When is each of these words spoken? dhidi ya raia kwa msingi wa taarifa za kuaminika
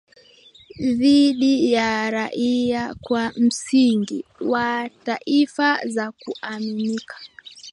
dhidi 0.79 1.71
ya 1.73 2.11
raia 2.11 2.95
kwa 3.01 3.31
msingi 3.37 4.25
wa 4.41 4.89
taarifa 5.03 5.87
za 5.87 6.11
kuaminika 6.11 7.17